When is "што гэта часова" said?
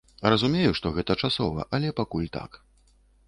0.79-1.67